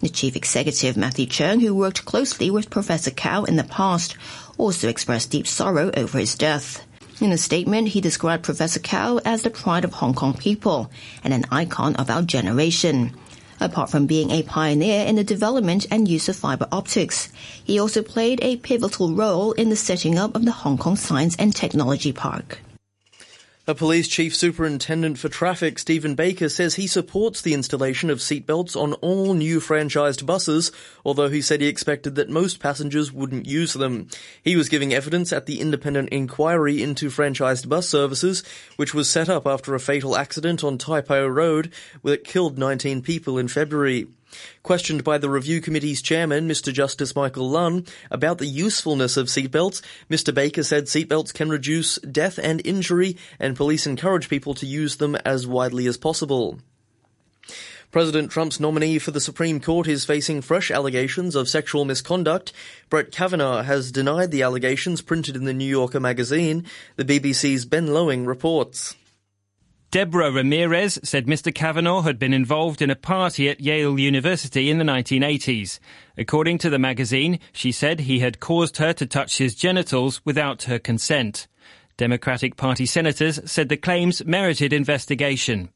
The 0.00 0.08
chief 0.08 0.34
executive, 0.34 0.96
Matthew 0.96 1.26
Cheung, 1.26 1.60
who 1.60 1.74
worked 1.74 2.04
closely 2.04 2.50
with 2.50 2.70
Professor 2.70 3.10
Kao 3.10 3.44
in 3.44 3.56
the 3.56 3.64
past, 3.64 4.16
also 4.58 4.88
expressed 4.88 5.30
deep 5.30 5.46
sorrow 5.46 5.90
over 5.96 6.18
his 6.18 6.34
death. 6.34 6.85
In 7.18 7.32
a 7.32 7.38
statement, 7.38 7.88
he 7.88 8.02
described 8.02 8.42
Professor 8.42 8.78
Kao 8.78 9.20
as 9.24 9.40
the 9.40 9.48
pride 9.48 9.84
of 9.86 9.94
Hong 9.94 10.12
Kong 10.12 10.34
people 10.34 10.90
and 11.24 11.32
an 11.32 11.46
icon 11.50 11.96
of 11.96 12.10
our 12.10 12.20
generation. 12.20 13.14
Apart 13.58 13.88
from 13.88 14.04
being 14.04 14.30
a 14.30 14.42
pioneer 14.42 15.06
in 15.06 15.16
the 15.16 15.24
development 15.24 15.86
and 15.90 16.06
use 16.06 16.28
of 16.28 16.36
fiber 16.36 16.68
optics, 16.70 17.30
he 17.64 17.78
also 17.78 18.02
played 18.02 18.40
a 18.42 18.56
pivotal 18.56 19.14
role 19.14 19.52
in 19.52 19.70
the 19.70 19.76
setting 19.76 20.18
up 20.18 20.36
of 20.36 20.44
the 20.44 20.52
Hong 20.52 20.76
Kong 20.76 20.96
Science 20.96 21.34
and 21.38 21.56
Technology 21.56 22.12
Park. 22.12 22.58
A 23.68 23.74
police 23.74 24.06
chief 24.06 24.36
superintendent 24.36 25.18
for 25.18 25.28
traffic, 25.28 25.80
Stephen 25.80 26.14
Baker, 26.14 26.48
says 26.48 26.76
he 26.76 26.86
supports 26.86 27.42
the 27.42 27.52
installation 27.52 28.10
of 28.10 28.20
seatbelts 28.20 28.80
on 28.80 28.92
all 28.94 29.34
new 29.34 29.58
franchised 29.58 30.24
buses, 30.24 30.70
although 31.04 31.28
he 31.28 31.42
said 31.42 31.60
he 31.60 31.66
expected 31.66 32.14
that 32.14 32.30
most 32.30 32.60
passengers 32.60 33.12
wouldn't 33.12 33.46
use 33.46 33.72
them. 33.72 34.06
He 34.40 34.54
was 34.54 34.68
giving 34.68 34.94
evidence 34.94 35.32
at 35.32 35.46
the 35.46 35.60
independent 35.60 36.10
inquiry 36.10 36.80
into 36.80 37.10
franchised 37.10 37.68
bus 37.68 37.88
services, 37.88 38.44
which 38.76 38.94
was 38.94 39.10
set 39.10 39.28
up 39.28 39.48
after 39.48 39.74
a 39.74 39.80
fatal 39.80 40.16
accident 40.16 40.62
on 40.62 40.78
Tai 40.78 41.00
Po 41.00 41.26
Road 41.26 41.72
that 42.04 42.22
killed 42.22 42.58
19 42.58 43.02
people 43.02 43.36
in 43.36 43.48
February. 43.48 44.06
Questioned 44.62 45.04
by 45.04 45.18
the 45.18 45.30
review 45.30 45.60
committee's 45.60 46.02
chairman, 46.02 46.48
Mr. 46.48 46.72
Justice 46.72 47.14
Michael 47.14 47.48
Lunn, 47.48 47.86
about 48.10 48.38
the 48.38 48.46
usefulness 48.46 49.16
of 49.16 49.26
seatbelts, 49.26 49.82
Mr. 50.10 50.34
Baker 50.34 50.62
said 50.62 50.84
seatbelts 50.84 51.32
can 51.32 51.48
reduce 51.48 51.96
death 52.00 52.38
and 52.42 52.60
injury, 52.66 53.16
and 53.38 53.56
police 53.56 53.86
encourage 53.86 54.28
people 54.28 54.54
to 54.54 54.66
use 54.66 54.96
them 54.96 55.16
as 55.24 55.46
widely 55.46 55.86
as 55.86 55.96
possible. 55.96 56.58
President 57.92 58.30
Trump's 58.30 58.60
nominee 58.60 58.98
for 58.98 59.10
the 59.10 59.20
Supreme 59.20 59.60
Court 59.60 59.86
is 59.86 60.04
facing 60.04 60.42
fresh 60.42 60.70
allegations 60.70 61.34
of 61.34 61.48
sexual 61.48 61.84
misconduct. 61.84 62.52
Brett 62.90 63.10
Kavanaugh 63.10 63.62
has 63.62 63.92
denied 63.92 64.30
the 64.30 64.42
allegations 64.42 65.00
printed 65.00 65.36
in 65.36 65.44
the 65.44 65.54
New 65.54 65.64
Yorker 65.64 66.00
magazine. 66.00 66.66
The 66.96 67.04
BBC's 67.04 67.64
Ben 67.64 67.86
Lowing 67.86 68.26
reports. 68.26 68.96
Deborah 69.96 70.30
Ramirez 70.30 70.98
said 71.02 71.24
Mr. 71.24 71.54
Kavanaugh 71.54 72.02
had 72.02 72.18
been 72.18 72.34
involved 72.34 72.82
in 72.82 72.90
a 72.90 72.94
party 72.94 73.48
at 73.48 73.62
Yale 73.62 73.98
University 73.98 74.68
in 74.68 74.76
the 74.76 74.84
1980s. 74.84 75.78
According 76.18 76.58
to 76.58 76.68
the 76.68 76.78
magazine, 76.78 77.38
she 77.50 77.72
said 77.72 78.00
he 78.00 78.18
had 78.18 78.38
caused 78.38 78.76
her 78.76 78.92
to 78.92 79.06
touch 79.06 79.38
his 79.38 79.54
genitals 79.54 80.20
without 80.22 80.64
her 80.64 80.78
consent. 80.78 81.48
Democratic 81.96 82.56
Party 82.56 82.84
senators 82.84 83.40
said 83.50 83.70
the 83.70 83.78
claims 83.78 84.22
merited 84.26 84.74
investigation. 84.74 85.70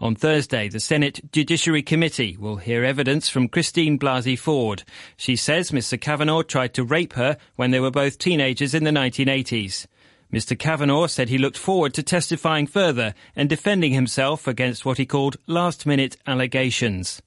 On 0.00 0.16
Thursday, 0.16 0.68
the 0.68 0.80
Senate 0.80 1.30
Judiciary 1.30 1.82
Committee 1.82 2.36
will 2.40 2.56
hear 2.56 2.82
evidence 2.82 3.28
from 3.28 3.46
Christine 3.46 4.00
Blasey 4.00 4.36
Ford. 4.36 4.82
She 5.16 5.36
says 5.36 5.70
Mr. 5.70 5.98
Kavanaugh 6.00 6.42
tried 6.42 6.74
to 6.74 6.82
rape 6.82 7.12
her 7.12 7.36
when 7.54 7.70
they 7.70 7.78
were 7.78 7.92
both 7.92 8.18
teenagers 8.18 8.74
in 8.74 8.82
the 8.82 8.90
1980s. 8.90 9.86
Mr. 10.32 10.58
Kavanaugh 10.58 11.06
said 11.06 11.28
he 11.28 11.38
looked 11.38 11.58
forward 11.58 11.92
to 11.94 12.02
testifying 12.02 12.66
further 12.66 13.14
and 13.34 13.48
defending 13.48 13.92
himself 13.92 14.46
against 14.46 14.84
what 14.84 14.98
he 14.98 15.06
called 15.06 15.36
last 15.46 15.86
minute 15.86 16.16
allegations. 16.26 17.20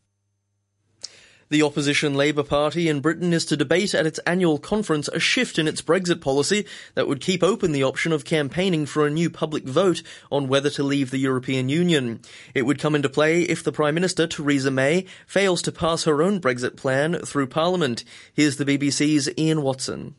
The 1.49 1.61
opposition 1.61 2.15
Labour 2.15 2.41
Party 2.41 2.89
in 2.89 2.99
Britain 2.99 3.31
is 3.31 3.45
to 3.45 3.55
debate 3.55 3.93
at 3.93 4.07
its 4.07 4.19
annual 4.25 4.57
conference 4.57 5.07
a 5.09 5.19
shift 5.19 5.59
in 5.59 5.67
its 5.67 5.83
Brexit 5.83 6.19
policy 6.19 6.65
that 6.95 7.07
would 7.07 7.21
keep 7.21 7.43
open 7.43 7.73
the 7.73 7.83
option 7.83 8.11
of 8.11 8.25
campaigning 8.25 8.87
for 8.87 9.05
a 9.05 9.11
new 9.11 9.29
public 9.29 9.65
vote 9.65 10.01
on 10.31 10.47
whether 10.47 10.71
to 10.71 10.81
leave 10.81 11.11
the 11.11 11.19
European 11.19 11.69
Union. 11.69 12.21
It 12.55 12.63
would 12.63 12.79
come 12.79 12.95
into 12.95 13.07
play 13.07 13.43
if 13.43 13.63
the 13.63 13.71
Prime 13.71 13.93
Minister, 13.93 14.25
Theresa 14.25 14.71
May, 14.71 15.05
fails 15.27 15.61
to 15.61 15.71
pass 15.71 16.05
her 16.05 16.23
own 16.23 16.41
Brexit 16.41 16.75
plan 16.75 17.19
through 17.19 17.45
Parliament. 17.45 18.03
Here's 18.33 18.57
the 18.57 18.65
BBC's 18.65 19.29
Ian 19.37 19.61
Watson. 19.61 20.15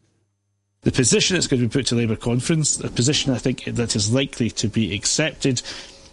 The 0.85 0.93
position 0.93 1.35
that's 1.35 1.47
going 1.47 1.63
to 1.63 1.69
be 1.69 1.73
put 1.73 1.87
to 1.87 1.95
Labour 1.95 2.17
conference, 2.17 2.79
a 2.79 2.91
position 2.91 3.33
I 3.33 3.39
think 3.39 3.65
that 3.65 3.97
is 3.97 4.13
likely 4.13 4.51
to 4.51 4.69
be 4.69 4.95
accepted, 4.95 5.63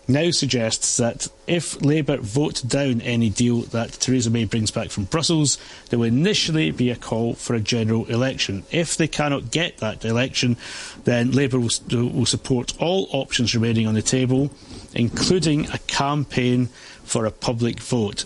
now 0.08 0.32
suggests 0.32 0.98
that 0.98 1.28
if 1.46 1.82
Labour 1.82 2.18
vote 2.18 2.64
down 2.66 3.02
any 3.02 3.30
deal 3.30 3.62
that 3.62 3.92
Theresa 3.92 4.30
May 4.30 4.46
brings 4.46 4.72
back 4.72 4.90
from 4.90 5.04
Brussels, 5.06 5.58
there 5.90 6.00
will 6.00 6.06
initially 6.06 6.72
be 6.72 6.90
a 6.90 6.96
call 6.96 7.34
for 7.34 7.54
a 7.54 7.60
general 7.60 8.06
election. 8.06 8.64
If 8.72 8.96
they 8.96 9.08
cannot 9.08 9.52
get 9.52 9.78
that 9.78 10.06
election, 10.06 10.56
then 11.04 11.32
Labour 11.32 11.60
will, 11.60 11.70
will 11.92 12.26
support 12.26 12.74
all 12.80 13.10
options 13.12 13.54
remaining 13.54 13.88
on 13.88 13.94
the 13.94 14.02
table, 14.02 14.52
including 14.94 15.70
a 15.70 15.80
campaign 15.80 16.68
for 17.04 17.26
a 17.26 17.32
public 17.32 17.80
vote. 17.80 18.26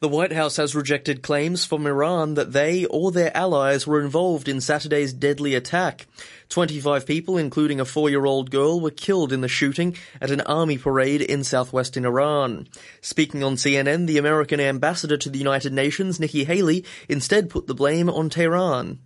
The 0.00 0.08
White 0.08 0.32
House 0.32 0.58
has 0.58 0.76
rejected 0.76 1.22
claims 1.22 1.64
from 1.64 1.84
Iran 1.84 2.34
that 2.34 2.52
they 2.52 2.84
or 2.84 3.10
their 3.10 3.36
allies 3.36 3.84
were 3.84 4.00
involved 4.00 4.46
in 4.46 4.60
Saturday's 4.60 5.12
deadly 5.12 5.56
attack. 5.56 6.06
25 6.50 7.04
people, 7.04 7.36
including 7.36 7.80
a 7.80 7.84
four-year-old 7.84 8.52
girl, 8.52 8.78
were 8.78 8.92
killed 8.92 9.32
in 9.32 9.40
the 9.40 9.48
shooting 9.48 9.96
at 10.20 10.30
an 10.30 10.40
army 10.42 10.78
parade 10.78 11.20
in 11.20 11.42
southwestern 11.42 12.04
Iran. 12.04 12.68
Speaking 13.00 13.42
on 13.42 13.56
CNN, 13.56 14.06
the 14.06 14.18
American 14.18 14.60
ambassador 14.60 15.16
to 15.16 15.30
the 15.30 15.38
United 15.40 15.72
Nations, 15.72 16.20
Nikki 16.20 16.44
Haley, 16.44 16.84
instead 17.08 17.50
put 17.50 17.66
the 17.66 17.74
blame 17.74 18.08
on 18.08 18.30
Tehran. 18.30 19.00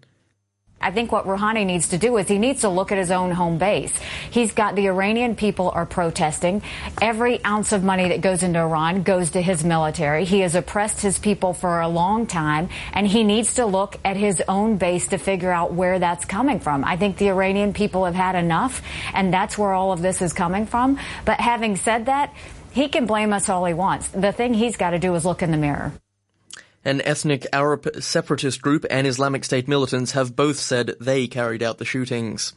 I 0.82 0.90
think 0.90 1.12
what 1.12 1.26
Rouhani 1.26 1.64
needs 1.64 1.88
to 1.88 1.98
do 1.98 2.16
is 2.16 2.28
he 2.28 2.38
needs 2.38 2.62
to 2.62 2.68
look 2.68 2.92
at 2.92 2.98
his 2.98 3.10
own 3.10 3.30
home 3.30 3.58
base. 3.58 3.96
He's 4.30 4.52
got 4.52 4.74
the 4.74 4.88
Iranian 4.88 5.36
people 5.36 5.70
are 5.70 5.86
protesting. 5.86 6.62
Every 7.00 7.44
ounce 7.44 7.72
of 7.72 7.84
money 7.84 8.08
that 8.08 8.20
goes 8.20 8.42
into 8.42 8.58
Iran 8.58 9.02
goes 9.02 9.30
to 9.30 9.40
his 9.40 9.64
military. 9.64 10.24
He 10.24 10.40
has 10.40 10.54
oppressed 10.54 11.00
his 11.00 11.18
people 11.18 11.54
for 11.54 11.80
a 11.80 11.88
long 11.88 12.26
time, 12.26 12.68
and 12.92 13.06
he 13.06 13.22
needs 13.24 13.54
to 13.54 13.66
look 13.66 13.98
at 14.04 14.16
his 14.16 14.42
own 14.48 14.76
base 14.76 15.08
to 15.08 15.18
figure 15.18 15.52
out 15.52 15.72
where 15.72 15.98
that's 15.98 16.24
coming 16.24 16.60
from. 16.60 16.84
I 16.84 16.96
think 16.96 17.16
the 17.16 17.28
Iranian 17.28 17.72
people 17.72 18.04
have 18.04 18.14
had 18.14 18.34
enough, 18.34 18.82
and 19.14 19.32
that's 19.32 19.56
where 19.56 19.72
all 19.72 19.92
of 19.92 20.02
this 20.02 20.20
is 20.20 20.32
coming 20.32 20.66
from. 20.66 20.98
But 21.24 21.40
having 21.40 21.76
said 21.76 22.06
that, 22.06 22.34
he 22.72 22.88
can 22.88 23.06
blame 23.06 23.32
us 23.32 23.48
all 23.48 23.64
he 23.64 23.74
wants. 23.74 24.08
The 24.08 24.32
thing 24.32 24.54
he's 24.54 24.76
got 24.76 24.90
to 24.90 24.98
do 24.98 25.14
is 25.14 25.24
look 25.24 25.42
in 25.42 25.50
the 25.50 25.58
mirror. 25.58 25.92
An 26.84 27.00
ethnic 27.02 27.46
Arab 27.52 27.88
separatist 28.02 28.60
group 28.60 28.84
and 28.90 29.06
Islamic 29.06 29.44
State 29.44 29.68
militants 29.68 30.12
have 30.12 30.34
both 30.34 30.58
said 30.58 30.96
they 31.00 31.28
carried 31.28 31.62
out 31.62 31.78
the 31.78 31.84
shootings. 31.84 32.54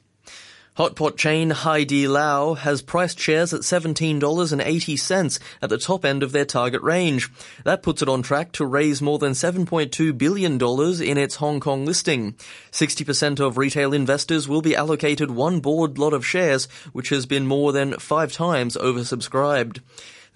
Hot 0.77 0.97
pot 0.97 1.15
chain 1.15 1.51
Haidilao 1.51 2.57
has 2.57 2.81
priced 2.81 3.17
shares 3.17 3.53
at 3.53 3.61
$17.80 3.61 5.39
at 5.61 5.69
the 5.69 5.77
top 5.77 6.03
end 6.03 6.21
of 6.21 6.33
their 6.33 6.43
target 6.43 6.81
range. 6.81 7.29
That 7.63 7.81
puts 7.81 8.01
it 8.01 8.09
on 8.09 8.23
track 8.23 8.51
to 8.53 8.65
raise 8.65 9.01
more 9.01 9.17
than 9.17 9.31
$7.2 9.31 10.17
billion 10.17 10.61
in 11.01 11.17
its 11.17 11.35
Hong 11.35 11.61
Kong 11.61 11.85
listing. 11.85 12.35
60% 12.73 13.39
of 13.39 13.57
retail 13.57 13.93
investors 13.93 14.49
will 14.49 14.61
be 14.61 14.75
allocated 14.75 15.31
one 15.31 15.61
board 15.61 15.97
lot 15.97 16.11
of 16.11 16.25
shares, 16.25 16.65
which 16.91 17.07
has 17.07 17.25
been 17.25 17.47
more 17.47 17.71
than 17.71 17.97
five 17.97 18.33
times 18.33 18.75
oversubscribed. 18.75 19.79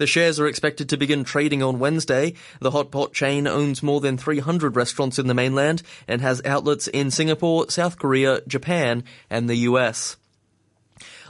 The 0.00 0.06
shares 0.06 0.40
are 0.40 0.46
expected 0.46 0.88
to 0.88 0.96
begin 0.96 1.24
trading 1.24 1.62
on 1.62 1.78
Wednesday. 1.78 2.32
The 2.58 2.70
hot 2.70 2.90
pot 2.90 3.12
chain 3.12 3.46
owns 3.46 3.82
more 3.82 4.00
than 4.00 4.16
300 4.16 4.74
restaurants 4.74 5.18
in 5.18 5.26
the 5.26 5.34
mainland 5.34 5.82
and 6.08 6.22
has 6.22 6.40
outlets 6.46 6.88
in 6.88 7.10
Singapore, 7.10 7.68
South 7.68 7.98
Korea, 7.98 8.40
Japan, 8.48 9.04
and 9.28 9.46
the 9.46 9.56
US. 9.56 10.16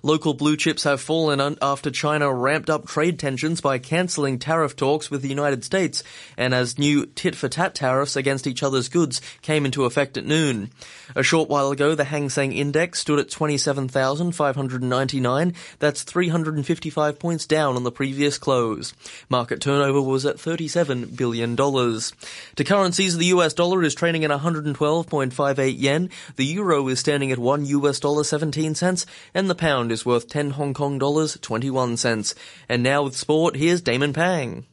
Local 0.02 0.34
blue 0.34 0.56
chips 0.56 0.84
have 0.84 1.00
fallen 1.00 1.58
after 1.60 1.90
China 1.90 2.32
ramped 2.32 2.70
up 2.70 2.86
trade 2.86 3.18
tensions 3.18 3.60
by 3.60 3.78
cancelling 3.78 4.38
tariff 4.38 4.76
talks 4.76 5.10
with 5.10 5.22
the 5.22 5.28
United 5.28 5.64
States 5.64 6.02
and 6.36 6.54
as 6.54 6.78
new 6.78 7.06
tit-for-tat 7.06 7.74
tariffs 7.74 8.16
against 8.16 8.46
each 8.46 8.62
other's 8.62 8.88
goods 8.88 9.20
came 9.42 9.64
into 9.64 9.84
effect 9.84 10.16
at 10.16 10.24
noon. 10.24 10.70
A 11.14 11.22
short 11.22 11.48
while 11.48 11.70
ago, 11.70 11.94
the 11.94 12.04
Hang 12.04 12.30
Seng 12.30 12.52
Index 12.52 13.00
stood 13.00 13.18
at 13.18 13.30
27,599. 13.30 15.54
That's 15.78 16.02
355 16.02 17.18
points 17.18 17.46
down 17.46 17.76
on 17.76 17.82
the 17.82 17.92
previous 17.92 18.38
close. 18.38 18.94
Market 19.28 19.60
turnover 19.60 20.00
was 20.00 20.24
at 20.24 20.36
$37 20.36 21.16
billion. 21.16 21.56
To 21.56 22.64
currencies, 22.64 23.16
the 23.16 23.26
US 23.26 23.54
dollar 23.54 23.82
is 23.82 23.94
trading 23.94 24.24
at 24.24 24.30
112.58 24.30 25.74
yen, 25.78 26.10
the 26.36 26.46
euro 26.46 26.86
is 26.88 27.00
standing 27.00 27.32
at 27.32 27.38
1 27.38 27.66
US 27.66 28.00
dollar 28.00 28.24
17 28.24 28.74
cents, 28.74 29.06
and 29.34 29.50
the 29.50 29.54
pound 29.54 29.89
is 29.92 30.06
worth 30.06 30.28
10 30.28 30.50
Hong 30.50 30.74
Kong 30.74 30.98
dollars 30.98 31.38
21 31.40 31.96
cents. 31.96 32.34
And 32.68 32.82
now 32.82 33.02
with 33.04 33.16
sport, 33.16 33.56
here's 33.56 33.80
Damon 33.80 34.12
Pang. 34.12 34.66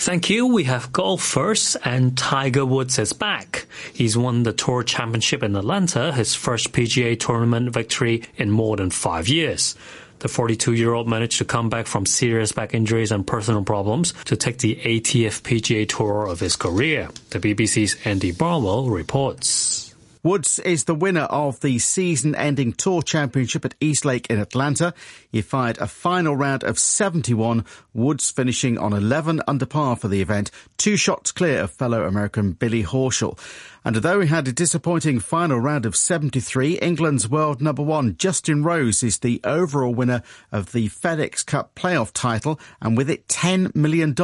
Thank 0.00 0.30
you. 0.30 0.46
We 0.46 0.64
have 0.64 0.92
golf 0.92 1.20
first, 1.20 1.76
and 1.84 2.16
Tiger 2.16 2.64
Woods 2.64 2.98
is 2.98 3.12
back. 3.12 3.66
He's 3.92 4.16
won 4.16 4.44
the 4.44 4.52
Tour 4.54 4.82
Championship 4.82 5.42
in 5.42 5.54
Atlanta, 5.54 6.12
his 6.12 6.34
first 6.34 6.72
PGA 6.72 7.20
tournament 7.20 7.70
victory 7.74 8.22
in 8.36 8.50
more 8.50 8.76
than 8.76 8.88
five 8.88 9.28
years. 9.28 9.76
The 10.20 10.28
42 10.28 10.72
year 10.74 10.94
old 10.94 11.08
managed 11.08 11.38
to 11.38 11.44
come 11.44 11.68
back 11.68 11.86
from 11.86 12.06
serious 12.06 12.52
back 12.52 12.72
injuries 12.72 13.12
and 13.12 13.26
personal 13.26 13.62
problems 13.62 14.12
to 14.24 14.36
take 14.36 14.58
the 14.58 14.76
ATF 14.76 15.42
PGA 15.42 15.88
Tour 15.88 16.26
of 16.26 16.40
his 16.40 16.56
career. 16.56 17.10
The 17.30 17.40
BBC's 17.40 17.96
Andy 18.04 18.30
Barwell 18.30 18.88
reports. 18.90 19.89
Woods 20.22 20.58
is 20.58 20.84
the 20.84 20.94
winner 20.94 21.22
of 21.22 21.60
the 21.60 21.78
season-ending 21.78 22.74
Tour 22.74 23.00
Championship 23.00 23.64
at 23.64 23.74
Eastlake 23.80 24.26
in 24.26 24.38
Atlanta. 24.38 24.92
He 25.32 25.40
fired 25.40 25.78
a 25.78 25.86
final 25.86 26.36
round 26.36 26.62
of 26.62 26.78
71, 26.78 27.64
Woods 27.94 28.30
finishing 28.30 28.76
on 28.76 28.92
11 28.92 29.40
under 29.48 29.64
par 29.64 29.96
for 29.96 30.08
the 30.08 30.20
event, 30.20 30.50
two 30.76 30.98
shots 30.98 31.32
clear 31.32 31.62
of 31.62 31.70
fellow 31.70 32.04
American 32.04 32.52
Billy 32.52 32.84
Horschel. 32.84 33.38
And 33.82 33.96
although 33.96 34.20
he 34.20 34.28
had 34.28 34.46
a 34.46 34.52
disappointing 34.52 35.20
final 35.20 35.58
round 35.58 35.86
of 35.86 35.96
73, 35.96 36.74
England's 36.80 37.26
world 37.26 37.62
number 37.62 37.82
one, 37.82 38.18
Justin 38.18 38.62
Rose, 38.62 39.02
is 39.02 39.20
the 39.20 39.40
overall 39.42 39.94
winner 39.94 40.22
of 40.52 40.72
the 40.72 40.90
FedEx 40.90 41.46
Cup 41.46 41.74
playoff 41.74 42.10
title, 42.12 42.60
and 42.82 42.94
with 42.94 43.08
it 43.08 43.26
$10 43.28 43.74
million, 43.74 44.14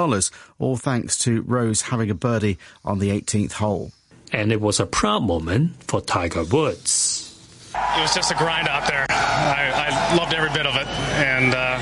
all 0.59 0.77
thanks 0.77 1.17
to 1.21 1.41
Rose 1.41 1.81
having 1.81 2.11
a 2.11 2.15
birdie 2.15 2.59
on 2.85 2.99
the 2.99 3.09
18th 3.19 3.53
hole 3.53 3.93
and 4.37 4.53
it 4.53 4.61
was 4.61 4.79
a 4.81 4.87
proud 4.87 5.23
moment 5.23 5.73
for 5.85 6.03
Tiger 6.03 6.45
Woods. 6.45 7.23
It 7.75 8.03
was 8.03 8.15
just 8.15 8.31
a 8.31 8.35
grind 8.35 8.69
out 8.69 8.87
there. 8.87 9.07
I, 9.09 9.89
I 9.89 10.15
loved 10.15 10.35
every 10.35 10.51
bit 10.51 10.67
of 10.67 10.77
it, 10.77 10.87
and 10.87 11.55
uh, 11.55 11.79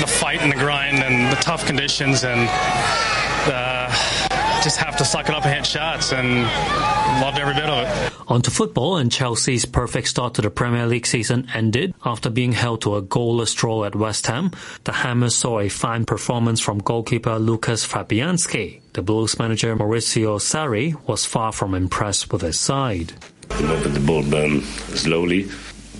the 0.00 0.06
fight 0.06 0.40
and 0.40 0.52
the 0.52 0.56
grind 0.56 1.02
and 1.02 1.32
the 1.32 1.40
tough 1.42 1.66
conditions, 1.66 2.22
and 2.22 2.48
just 4.66 4.78
have 4.78 4.96
to 4.96 5.04
suck 5.04 5.28
it 5.28 5.32
up 5.32 5.44
and 5.44 5.54
hit 5.54 5.64
shots, 5.64 6.12
and 6.12 6.42
loved 7.22 7.38
every 7.38 7.54
bit 7.54 7.70
of 7.70 7.86
it. 7.86 8.12
On 8.26 8.42
to 8.42 8.50
football, 8.50 8.96
and 8.96 9.12
Chelsea's 9.12 9.64
perfect 9.64 10.08
start 10.08 10.34
to 10.34 10.42
the 10.42 10.50
Premier 10.50 10.88
League 10.88 11.06
season 11.06 11.46
ended 11.54 11.94
after 12.04 12.30
being 12.30 12.50
held 12.50 12.82
to 12.82 12.96
a 12.96 13.02
goalless 13.02 13.54
draw 13.54 13.84
at 13.84 13.94
West 13.94 14.26
Ham. 14.26 14.50
The 14.82 14.90
Hammers 14.90 15.36
saw 15.36 15.60
a 15.60 15.68
fine 15.68 16.04
performance 16.04 16.58
from 16.58 16.78
goalkeeper 16.78 17.38
Lucas 17.38 17.86
Fabianski. 17.86 18.80
The 18.94 19.02
Blues 19.02 19.38
manager 19.38 19.76
Maurizio 19.76 20.40
Sarri 20.40 20.96
was 21.06 21.24
far 21.24 21.52
from 21.52 21.72
impressed 21.72 22.32
with 22.32 22.42
his 22.42 22.58
side. 22.58 23.12
We 23.60 23.66
moved 23.66 23.94
the 23.94 24.00
ball 24.00 24.34
um, 24.34 24.62
slowly. 24.62 25.48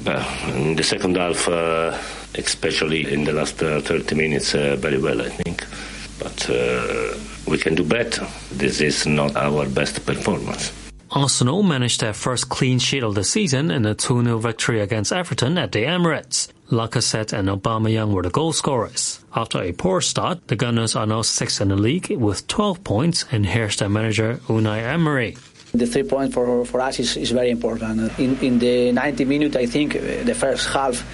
Uh, 0.04 0.52
in 0.56 0.74
the 0.74 0.82
second 0.82 1.16
half, 1.16 1.46
uh, 1.46 1.96
especially 2.34 3.12
in 3.12 3.22
the 3.22 3.32
last 3.32 3.62
uh, 3.62 3.80
30 3.80 4.16
minutes, 4.16 4.56
uh, 4.56 4.74
very 4.76 4.98
well, 4.98 5.22
I 5.22 5.28
think. 5.28 5.64
But 6.18 6.50
uh, 6.50 7.14
we 7.46 7.58
can 7.58 7.74
do 7.74 7.84
better. 7.84 8.26
This 8.52 8.80
is 8.80 9.06
not 9.06 9.36
our 9.36 9.68
best 9.68 10.04
performance. 10.04 10.72
Arsenal 11.10 11.62
managed 11.62 12.00
their 12.00 12.12
first 12.12 12.48
clean 12.48 12.78
sheet 12.78 13.04
of 13.04 13.14
the 13.14 13.22
season 13.24 13.70
in 13.70 13.86
a 13.86 13.94
2-0 13.94 14.40
victory 14.40 14.80
against 14.80 15.12
Everton 15.12 15.56
at 15.56 15.72
the 15.72 15.84
Emirates. 15.84 16.48
Lacazette 16.70 17.32
and 17.32 17.48
Aubameyang 17.48 18.12
were 18.12 18.22
the 18.22 18.30
goal 18.30 18.52
scorers. 18.52 19.24
After 19.34 19.62
a 19.62 19.72
poor 19.72 20.00
start, 20.00 20.48
the 20.48 20.56
Gunners 20.56 20.96
are 20.96 21.06
now 21.06 21.22
sixth 21.22 21.60
in 21.60 21.68
the 21.68 21.76
league 21.76 22.10
with 22.10 22.46
12 22.48 22.82
points, 22.82 23.24
and 23.30 23.46
here's 23.46 23.76
their 23.76 23.88
manager 23.88 24.40
Unai 24.48 24.82
Emery. 24.82 25.36
The 25.72 25.86
three 25.86 26.02
points 26.02 26.34
for, 26.34 26.64
for 26.64 26.80
us 26.80 26.98
is, 26.98 27.16
is 27.16 27.30
very 27.30 27.50
important. 27.50 28.18
In, 28.18 28.36
in 28.38 28.58
the 28.58 28.92
90 28.92 29.24
minutes, 29.26 29.56
I 29.56 29.66
think, 29.66 29.92
the 29.92 30.34
first 30.34 30.68
half, 30.68 31.04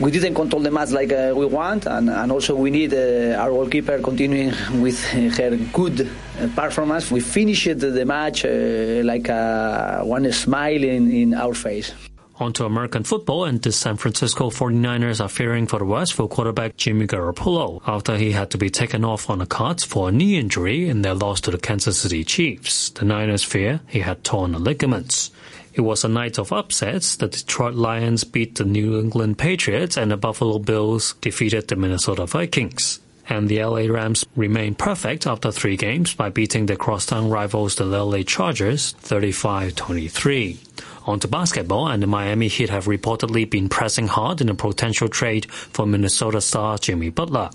we 0.00 0.10
didn't 0.10 0.34
control 0.34 0.62
the 0.62 0.70
match 0.70 0.90
like 0.90 1.12
uh, 1.12 1.32
we 1.36 1.44
want, 1.44 1.86
and, 1.86 2.08
and 2.08 2.32
also 2.32 2.54
we 2.54 2.70
need 2.70 2.94
uh, 2.94 3.36
our 3.38 3.50
goalkeeper 3.50 3.98
continuing 4.00 4.52
with 4.80 4.98
her 5.04 5.56
good 5.72 6.00
uh, 6.00 6.48
performance. 6.56 7.10
We 7.10 7.20
finished 7.20 7.78
the 7.78 8.04
match 8.06 8.46
uh, 8.46 9.02
like 9.04 9.28
uh, 9.28 10.02
one 10.02 10.32
smile 10.32 10.82
in, 10.82 11.12
in 11.12 11.34
our 11.34 11.52
face. 11.52 11.92
On 12.36 12.54
to 12.54 12.64
American 12.64 13.04
football, 13.04 13.44
and 13.44 13.60
the 13.60 13.70
San 13.70 13.98
Francisco 13.98 14.48
49ers 14.48 15.22
are 15.22 15.28
fearing 15.28 15.66
for 15.66 15.78
the 15.78 15.84
worst 15.84 16.14
for 16.14 16.26
quarterback 16.26 16.78
Jimmy 16.78 17.06
Garoppolo 17.06 17.82
after 17.86 18.16
he 18.16 18.32
had 18.32 18.50
to 18.52 18.56
be 18.56 18.70
taken 18.70 19.04
off 19.04 19.28
on 19.28 19.40
the 19.40 19.46
cards 19.46 19.84
for 19.84 20.08
a 20.08 20.12
knee 20.12 20.38
injury 20.38 20.88
in 20.88 21.02
their 21.02 21.12
loss 21.12 21.42
to 21.42 21.50
the 21.50 21.58
Kansas 21.58 21.98
City 21.98 22.24
Chiefs. 22.24 22.88
The 22.88 23.04
Niners 23.04 23.44
fear 23.44 23.80
he 23.86 24.00
had 24.00 24.24
torn 24.24 24.52
ligaments. 24.52 25.30
It 25.72 25.82
was 25.82 26.04
a 26.04 26.08
night 26.08 26.38
of 26.38 26.52
upsets. 26.52 27.16
The 27.16 27.28
Detroit 27.28 27.74
Lions 27.74 28.24
beat 28.24 28.56
the 28.56 28.64
New 28.64 28.98
England 28.98 29.38
Patriots 29.38 29.96
and 29.96 30.10
the 30.10 30.16
Buffalo 30.16 30.58
Bills 30.58 31.14
defeated 31.20 31.68
the 31.68 31.76
Minnesota 31.76 32.26
Vikings. 32.26 33.00
And 33.28 33.48
the 33.48 33.62
LA 33.64 33.82
Rams 33.82 34.26
remained 34.34 34.78
perfect 34.78 35.26
after 35.26 35.52
three 35.52 35.76
games 35.76 36.14
by 36.14 36.30
beating 36.30 36.66
their 36.66 36.76
crosstown 36.76 37.30
rivals 37.30 37.76
the 37.76 37.84
LA 37.84 38.22
Chargers 38.22 38.94
35-23. 38.94 40.58
On 41.06 41.20
to 41.20 41.28
basketball, 41.28 41.88
and 41.88 42.02
the 42.02 42.08
Miami 42.08 42.48
Heat 42.48 42.70
have 42.70 42.86
reportedly 42.86 43.48
been 43.48 43.68
pressing 43.68 44.08
hard 44.08 44.40
in 44.40 44.48
a 44.48 44.54
potential 44.54 45.08
trade 45.08 45.50
for 45.50 45.86
Minnesota 45.86 46.40
star 46.40 46.76
Jimmy 46.78 47.10
Butler. 47.10 47.50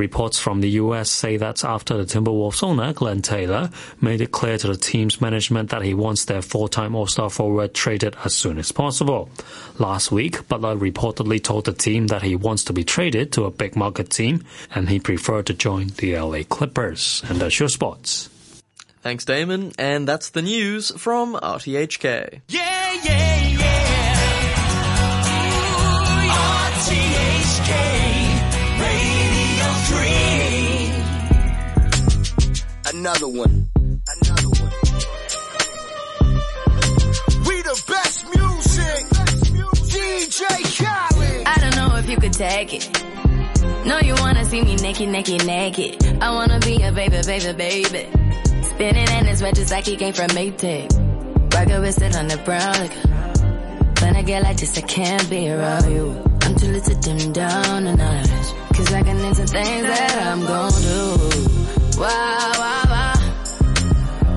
Reports 0.00 0.38
from 0.38 0.62
the 0.62 0.70
U.S. 0.70 1.10
say 1.10 1.36
that 1.36 1.62
after 1.62 1.94
the 1.98 2.04
Timberwolves 2.04 2.62
owner, 2.62 2.94
Glenn 2.94 3.20
Taylor, 3.20 3.68
made 4.00 4.22
it 4.22 4.32
clear 4.32 4.56
to 4.56 4.68
the 4.68 4.76
team's 4.76 5.20
management 5.20 5.68
that 5.68 5.82
he 5.82 5.92
wants 5.92 6.24
their 6.24 6.40
four-time 6.40 6.94
All-Star 6.94 7.28
forward 7.28 7.74
traded 7.74 8.16
as 8.24 8.34
soon 8.34 8.56
as 8.56 8.72
possible. 8.72 9.28
Last 9.78 10.10
week, 10.10 10.48
Butler 10.48 10.74
reportedly 10.74 11.44
told 11.44 11.66
the 11.66 11.74
team 11.74 12.06
that 12.06 12.22
he 12.22 12.34
wants 12.34 12.64
to 12.64 12.72
be 12.72 12.82
traded 12.82 13.30
to 13.34 13.44
a 13.44 13.50
big 13.50 13.76
market 13.76 14.08
team, 14.08 14.42
and 14.74 14.88
he 14.88 15.00
preferred 15.00 15.44
to 15.48 15.54
join 15.54 15.88
the 15.98 16.16
LA 16.16 16.44
Clippers. 16.48 17.22
And 17.28 17.38
that's 17.38 17.60
your 17.60 17.68
sports. 17.68 18.30
Thanks, 19.02 19.26
Damon. 19.26 19.72
And 19.78 20.08
that's 20.08 20.30
the 20.30 20.40
news 20.40 20.92
from 20.96 21.34
RTHK. 21.34 22.40
Yeah, 22.48 22.92
yeah, 23.04 23.48
yeah. 23.48 23.60
Ooh, 25.76 26.30
RTHK 26.80 27.99
Another 33.00 33.28
one. 33.28 33.70
Another 34.20 34.48
one. 34.60 34.72
We 37.46 37.62
the 37.62 37.82
best 37.88 38.26
music. 38.26 39.06
DJ 39.88 40.42
Khaled. 40.76 41.46
I 41.46 41.56
don't 41.60 41.76
know 41.76 41.96
if 41.96 42.10
you 42.10 42.18
could 42.18 42.34
take 42.34 42.74
it. 42.74 43.02
No, 43.86 44.00
you 44.00 44.12
wanna 44.18 44.44
see 44.44 44.60
me 44.60 44.76
naked, 44.76 45.08
naked, 45.08 45.46
naked. 45.46 46.18
I 46.20 46.30
wanna 46.30 46.58
be 46.58 46.82
a 46.82 46.92
baby, 46.92 47.22
baby, 47.24 47.52
baby. 47.54 48.06
Spinning 48.64 49.08
in 49.08 49.24
his 49.24 49.42
red 49.42 49.54
just 49.54 49.70
like 49.70 49.86
he 49.86 49.96
came 49.96 50.12
from 50.12 50.28
Maytag. 50.36 50.92
Rocket 51.54 51.80
with 51.80 52.02
it 52.02 52.14
on 52.14 52.28
the 52.28 52.36
brown 52.44 52.90
When 54.02 54.14
I 54.14 54.20
get 54.20 54.42
like 54.42 54.58
this, 54.58 54.76
I 54.76 54.82
can't 54.82 55.30
be 55.30 55.48
around 55.48 55.90
you. 55.90 56.22
I'm 56.42 56.54
too 56.54 56.66
little 56.66 56.94
to 56.94 57.00
dim 57.00 57.32
down 57.32 57.86
a 57.86 57.96
notch. 57.96 58.28
Cause 58.76 58.92
I 58.92 59.02
can 59.02 59.16
into 59.24 59.46
things 59.46 59.86
that 59.86 60.22
I'm 60.26 60.40
gon' 60.44 60.82
do. 60.82 61.60
Wow, 62.00 62.52
wow, 62.56 62.89